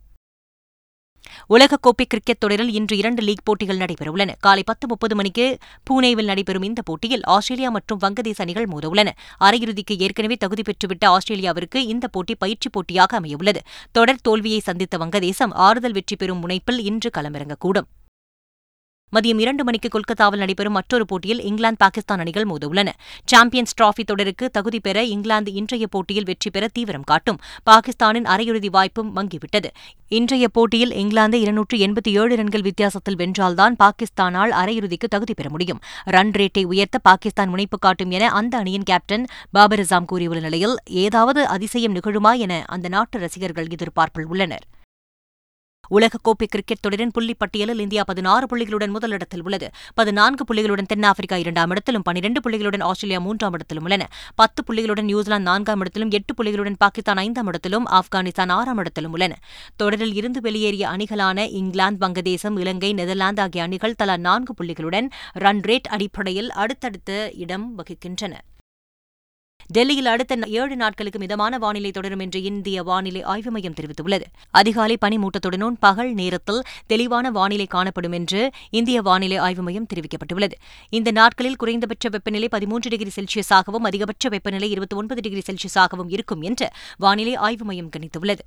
உலகக்கோப்பை 1.49 2.05
கிரிக்கெட் 2.07 2.39
தொடரில் 2.39 2.71
இன்று 2.71 2.97
இரண்டு 2.97 3.21
லீக் 3.21 3.43
போட்டிகள் 3.43 3.77
நடைபெறவுள்ளன. 3.77 4.31
காலை 4.39 4.63
பத்து 4.65 4.87
முப்பது 4.87 5.15
மணிக்கு 5.15 5.57
புனேவில் 5.89 6.29
நடைபெறும் 6.31 6.63
இந்த 6.63 6.81
போட்டியில் 6.81 7.23
ஆஸ்திரேலியா 7.23 7.69
மற்றும் 7.69 7.99
வங்கதேச 8.01 8.35
அணிகள் 8.37 8.67
மோதவுள்ளன. 8.67 9.09
அரையிறுதிக்கு 9.39 9.97
ஏற்கனவே 9.97 10.35
தகுதி 10.35 10.61
பெற்றுவிட்ட 10.61 11.05
ஆஸ்திரேலியாவிற்கு 11.05 11.85
இந்த 11.85 12.07
போட்டி 12.07 12.35
பயிற்சி 12.35 12.69
போட்டியாக 12.69 13.19
அமையவுள்ளது. 13.19 13.61
தொடர் 13.91 14.21
தோல்வியை 14.21 14.59
சந்தித்த 14.59 14.97
வங்கதேசம் 14.97 15.53
ஆறுதல் 15.53 15.91
வெற்றி 15.91 16.15
பெறும் 16.15 16.47
முனைப்பில் 16.47 16.79
இன்று 16.79 17.09
களமிறங்கக்கூடும். 17.17 17.87
மதியம் 19.15 19.39
இரண்டு 19.43 19.63
மணிக்கு 19.63 19.89
கொல்கத்தாவில் 19.89 20.39
நடைபெறும் 20.39 20.75
மற்றொரு 20.77 21.05
போட்டியில் 21.05 21.39
இங்கிலாந்து 21.41 21.81
பாகிஸ்தான் 21.83 22.21
அணிகள் 22.23 22.47
மோதவுள்ளன 22.49 22.89
சாம்பியன்ஸ் 23.25 23.75
டிராபி 23.79 24.03
தொடருக்கு 24.03 24.45
தகுதி 24.51 24.79
பெற 24.79 25.03
இங்கிலாந்து 25.03 25.53
இன்றைய 25.53 25.87
போட்டியில் 25.87 26.23
வெற்றி 26.23 26.49
பெற 26.49 26.67
தீவிரம் 26.73 27.03
காட்டும். 27.03 27.39
பாகிஸ்தானின் 27.63 28.25
அரையிறுதி 28.25 28.69
வாய்ப்பும் 28.69 29.09
மங்கிவிட்டது. 29.15 29.69
இன்றைய 30.07 30.47
போட்டியில் 30.47 30.91
இங்கிலாந்து 30.91 31.39
இருநூற்று 31.39 31.77
எண்பத்தி 31.77 32.11
ஏழு 32.19 32.35
ரன்கள் 32.35 32.61
வித்தியாசத்தில் 32.61 33.15
வென்றால்தான் 33.15 33.75
பாகிஸ்தானால் 33.83 34.53
அரையிறுதிக்கு 34.61 35.09
தகுதி 35.09 35.33
பெற 35.33 35.49
முடியும். 35.49 35.81
ரன் 36.05 36.31
ரேட்டை 36.31 36.63
உயர்த்த 36.63 36.99
பாகிஸ்தான் 36.99 37.49
முனைப்பு 37.49 37.79
காட்டும் 37.79 38.11
என 38.11 38.29
அந்த 38.29 38.57
அணியின் 38.57 38.83
கேப்டன் 38.83 39.25
பாபர் 39.51 39.79
அசாம் 39.79 40.05
கூறியுள்ள 40.05 40.39
நிலையில் 40.39 40.75
ஏதாவது 41.05 41.47
அதிசயம் 41.47 41.95
நிகழுமா 41.95 42.33
என 42.37 42.63
அந்த 42.67 42.87
நாட்டு 42.87 43.19
ரசிகர்கள் 43.19 43.71
எதிர்பார்ப்பில் 43.77 44.25
உள்ளனர். 44.25 44.65
உலகக்கோப்பை 45.91 46.47
கிரிக்கெட் 46.47 46.79
தொடரின் 46.79 47.11
புள்ளி 47.11 47.33
பட்டியலில் 47.33 47.79
இந்தியா 47.79 48.03
பதினாறு 48.03 48.45
புள்ளிகளுடன் 48.51 48.89
முதலிடத்தில் 48.89 49.43
உள்ளது. 49.43 49.69
பதினான்கு 49.93 50.53
புள்ளிகளுடன் 50.53 50.85
தென்னாப்பிரிக்கா 50.85 51.37
இரண்டாம் 51.37 51.69
இடத்திலும் 51.69 52.01
பனிரெண்டு 52.01 52.49
புள்ளிகளுடன் 52.49 52.83
ஆஸ்திரேலியா 52.83 53.23
மூன்றாம் 53.25 53.53
இடத்திலும் 53.53 53.83
உள்ளன. 53.83 54.09
பத்து 54.35 54.63
புள்ளிகளுடன் 54.63 55.01
நியூசிலாந்து 55.01 55.49
நான்காம் 55.49 55.79
இடத்திலும் 55.79 56.11
எட்டு 56.11 56.33
புள்ளிகளுடன் 56.33 56.75
பாகிஸ்தான் 56.77 57.17
ஐந்தாம் 57.17 57.47
இடத்திலும் 57.47 57.87
ஆப்கானிஸ்தான் 57.87 58.49
ஆறாம் 58.49 58.77
இடத்திலும் 58.77 59.11
உள்ளன. 59.11 59.39
தொடரில் 59.75 60.13
இருந்து 60.13 60.41
வெளியேறிய 60.41 60.87
அணிகளான 60.87 61.47
இங்கிலாந்து 61.51 62.07
வங்கதேசம் 62.07 62.59
இலங்கை 62.59 62.93
நெதர்லாந்து 62.93 63.41
ஆகிய 63.41 63.63
அணிகள் 63.63 63.95
தலா 63.95 64.17
நான்கு 64.17 64.63
புள்ளிகளுடன் 64.63 65.09
ரன் 65.33 65.59
ரேட் 65.59 65.89
அடிப்படையில் 65.89 66.51
அடுத்தடுத்த 66.51 67.31
இடம் 67.33 67.75
வகிக்கின்றன. 67.77 68.35
டெல்லியில் 69.75 70.05
அடுத்த 70.05 70.35
ஏழு 70.47 70.75
நாட்களுக்கு 70.75 71.19
மிதமான 71.19 71.57
வானிலை 71.57 71.91
தொடரும் 71.91 72.19
என்று 72.19 72.43
இந்திய 72.43 72.83
வானிலை 72.83 73.21
ஆய்வு 73.23 73.51
மையம் 73.51 73.73
தெரிவித்துள்ளது. 73.73 74.21
அதிகாலை 74.51 74.97
பனிமூட்டத்துடனும் 75.05 75.75
பகல் 75.79 76.13
நேரத்தில் 76.13 76.61
தெளிவான 76.87 77.31
வானிலை 77.31 77.65
காணப்படும் 77.65 78.11
என்று 78.11 78.51
இந்திய 78.69 79.01
வானிலை 79.01 79.37
ஆய்வு 79.37 79.61
மையம் 79.61 79.87
தெரிவிக்கப்பட்டுள்ளது. 79.93 80.51
இந்த 80.89 81.11
நாட்களில் 81.11 81.55
குறைந்தபட்ச 81.55 82.09
வெப்பநிலை 82.09 82.47
பதிமூன்று 82.49 82.89
டிகிரி 82.89 83.11
செல்சியஸாகவும் 83.15 83.87
அதிகபட்ச 83.89 84.29
வெப்பநிலை 84.29 84.69
இருபத்தி 84.69 84.95
ஒன்பது 84.95 85.21
டிகிரி 85.21 85.43
செல்சியஸாகவும் 85.51 86.09
இருக்கும் 86.09 86.41
என்று 86.41 86.69
வானிலை 86.97 87.35
ஆய்வு 87.35 87.65
மையம் 87.65 87.89
கணித்துள்ளது. 87.97 88.43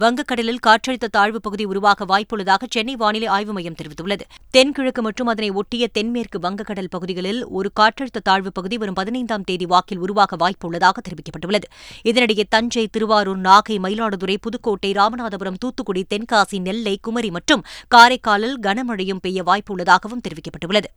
வங்கக்கடலில் 0.00 0.60
காற்றழுத்த 0.66 1.08
தாழ்வுப் 1.16 1.42
பகுதி 1.42 1.64
உருவாக 1.64 2.04
வாய்ப்புள்ளதாக 2.04 2.62
சென்னை 2.68 2.96
வானிலை 2.96 3.26
ஆய்வு 3.26 3.52
மையம் 3.52 3.74
தெரிவித்துள்ளது. 3.74 4.20
தென்கிழக்கு 4.50 5.02
மற்றும் 5.02 5.26
அதனை 5.26 5.50
ஒட்டிய 5.50 5.88
தென்மேற்கு 5.88 6.38
வங்கக்கடல் 6.38 6.88
பகுதிகளில் 6.90 7.46
ஒரு 7.46 7.72
காற்றழுத்த 7.80 8.22
தாழ்வுப் 8.24 8.54
பகுதி 8.54 8.78
வரும் 8.78 8.94
பதினைந்தாம் 8.94 9.44
தேதி 9.44 9.66
வாக்கில் 9.66 9.98
உருவாக 9.98 10.36
வாய்ப்புள்ளதாக 10.36 11.04
தெரிவிக்கப்பட்டுள்ளது. 11.08 11.68
இதனிடையே 12.04 12.44
தஞ்சை 12.48 12.86
திருவாரூர் 12.86 13.38
நாகை 13.38 13.78
மயிலாடுதுறை 13.78 14.36
புதுக்கோட்டை 14.40 14.92
ராமநாதபுரம் 14.92 15.60
தூத்துக்குடி 15.60 16.04
தென்காசி 16.10 16.60
நெல்லை 16.60 16.98
குமரி 17.02 17.30
மற்றும் 17.30 17.64
காரைக்காலில் 17.94 18.58
கனமழையும் 18.62 19.22
பெய்ய 19.22 19.42
வாய்ப்புள்ளதாகவும் 19.42 20.24
தெரிவிக்கப்பட்டுள்ளது. 20.28 20.90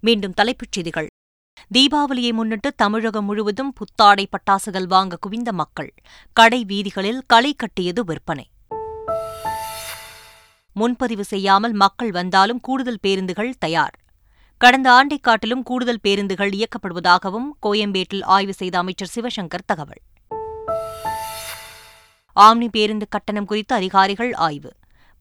மீண்டும் 0.00 0.32
தலைப்புச் 0.32 0.72
செய்திகள். 0.72 1.06
தீபாவளியை 1.68 2.32
முன்னிட்டு 2.32 2.74
தமிழகம் 2.74 3.24
முழுவதும் 3.24 3.72
புத்தாடை 3.72 4.28
பட்டாசுகள் 4.28 4.86
வாங்க 4.86 5.16
குவிந்த 5.20 5.52
மக்கள். 5.52 5.94
கடை 6.32 6.64
வீதிகளில் 6.64 7.22
களை 7.26 7.54
கட்டியது 7.54 8.04
விற்பனை. 8.04 8.48
முன்பதிவு 10.72 11.24
செய்யாமல் 11.24 11.72
மக்கள் 11.72 12.10
வந்தாலும் 12.10 12.60
கூடுதல் 12.60 12.98
பேருந்துகள் 13.00 13.54
தயார். 13.58 13.98
கடந்த 14.58 14.92
ஆண்டைக் 14.92 15.22
காட்டிலும் 15.22 15.62
கூடுதல் 15.62 16.00
பேருந்துகள் 16.00 16.50
இயக்கப்படுவதாகவும் 16.50 17.48
கோயம்பேட்டில் 17.62 18.24
ஆய்வு 18.24 18.54
செய்த 18.54 18.78
அமைச்சர் 18.78 19.10
சிவசங்கர் 19.14 19.64
தகவல். 19.66 20.00
ஆம்னி 22.40 22.68
பேருந்து 22.68 23.08
கட்டணம் 23.08 23.44
குறித்து 23.44 23.74
அதிகாரிகள் 23.74 24.32
ஆய்வு. 24.32 24.72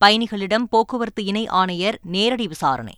பயணிகளிடம் 0.06 0.64
போக்குவரத்து 0.70 1.24
இணை 1.24 1.48
ஆணையர் 1.48 2.00
நேரடி 2.02 2.48
விசாரணை. 2.48 2.98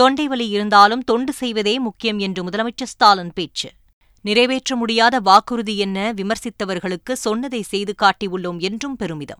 தொண்டை 0.00 0.28
வலி 0.28 0.48
இருந்தாலும் 0.48 1.04
தொண்டு 1.04 1.32
செய்வதே 1.32 1.78
முக்கியம் 1.78 2.18
என்று 2.18 2.44
முதலமைச்சர் 2.44 2.82
ஸ்டாலின் 2.82 3.32
பேச்சு. 3.34 3.70
நிறைவேற்ற 4.20 4.76
முடியாத 4.76 5.20
வாக்குறுதி 5.20 5.78
என்ன 5.78 6.12
விமர்சித்தவர்களுக்கு 6.12 7.12
சொன்னதை 7.12 7.62
செய்து 7.62 7.94
காட்டியுள்ளோம் 8.02 8.58
என்றும் 8.58 8.96
பெருமிதம். 8.96 9.38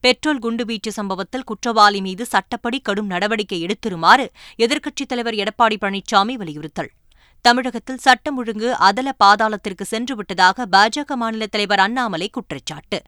பெட்ரோல் 0.00 0.38
குண்டுவீச்சு 0.38 0.88
சம்பவத்தில் 0.88 1.44
குற்றவாளி 1.44 2.00
மீது 2.00 2.26
சட்டப்படி 2.26 2.80
கடும் 2.80 3.06
நடவடிக்கை 3.06 3.66
எடுத்திருமாறு 3.66 4.28
எதிர்க்கட்சித் 4.58 5.08
தலைவர் 5.08 5.34
எடப்பாடி 5.34 5.76
பழனிசாமி 5.80 6.32
வலியுறுத்தல். 6.32 6.90
தமிழகத்தில் 7.40 7.98
சட்டம் 7.98 8.36
ஒழுங்கு 8.36 8.74
அதல 8.74 9.14
பாதாளத்திற்கு 9.24 9.84
சென்றுவிட்டதாக 9.90 10.64
பாஜக 10.72 11.14
மாநில 11.14 11.46
தலைவர் 11.46 11.78
அண்ணாமலை 11.78 12.28
குற்றச்சாட்டு. 12.28 13.02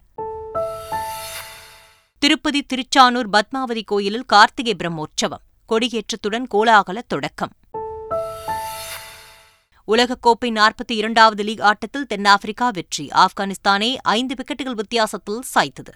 திருப்பதி 2.19 2.65
திருச்சானூர் 2.65 3.29
பத்மாவதி 3.29 3.83
கோயிலில் 3.83 4.25
கார்த்திகை 4.25 4.75
பிரம்மோற்சவம். 4.75 5.43
கொடியேற்றத்துடன் 5.69 6.45
கோலாகல 6.53 6.99
தொடக்கம். 7.07 7.51
உலகக்கோப்பை 9.87 10.45
நாற்பத்தி 10.45 10.91
இரண்டாவது 10.91 11.43
லீக் 11.43 11.61
ஆட்டத்தில் 11.61 12.05
தென்னாப்பிரிக்கா 12.05 12.69
வெற்றி. 12.69 13.07
ஆப்கானிஸ்தானை 13.07 13.95
ஐந்து 14.01 14.35
விக்கெட்டுகள் 14.35 14.71
வித்தியாசத்தில் 14.71 15.41
சாய்த்தது. 15.55 15.93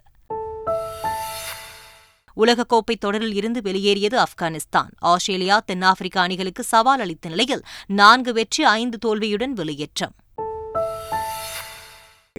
உலகக்கோப்பை 2.36 2.98
தொடரில் 3.00 3.34
இருந்து 3.34 3.62
வெளியேறியது 3.62 4.24
ஆப்கானிஸ்தான். 4.24 4.90
ஆஸ்திரேலியா 5.00 5.60
தென்னாப்பிரிக்கா 5.60 6.22
அணிகளுக்கு 6.22 6.64
சவால் 6.64 7.00
அளித்த 7.00 7.30
நிலையில் 7.30 7.64
நான்கு 7.86 8.34
வெற்றி 8.34 8.64
ஐந்து 8.64 8.98
தோல்வியுடன் 8.98 9.54
வெளியேற்றம். 9.54 10.16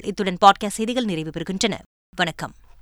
இத்துடன் 0.02 0.36
பாட்காஸ்ட் 0.40 0.76
செய்திகள் 0.78 1.04
நிறைவு 1.04 1.30
பெறுகின்றன. 1.30 1.78
வணக்கம். 2.16 2.54